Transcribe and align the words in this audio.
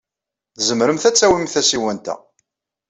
Tzemremt 0.57 1.03
ad 1.09 1.15
tawimt 1.15 1.51
tasiwant-a. 1.53 2.15